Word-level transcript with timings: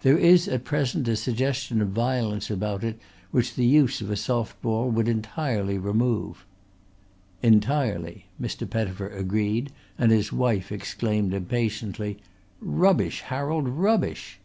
There 0.00 0.18
is 0.18 0.48
at 0.48 0.64
present 0.64 1.06
a 1.06 1.14
suggestion 1.14 1.80
of 1.80 1.90
violence 1.90 2.50
about 2.50 2.82
it 2.82 2.98
which 3.30 3.54
the 3.54 3.64
use 3.64 4.00
of 4.00 4.10
a 4.10 4.16
soft 4.16 4.60
ball 4.60 4.90
would 4.90 5.06
entirely 5.06 5.78
remove." 5.78 6.44
"Entirely," 7.44 8.26
Mr. 8.42 8.68
Pettifer 8.68 9.08
agreed 9.08 9.70
and 9.96 10.10
his 10.10 10.32
wife 10.32 10.72
exclaimed 10.72 11.32
impatiently: 11.32 12.18
"Rubbish, 12.60 13.20
Harold, 13.20 13.68
rubbish!" 13.68 14.40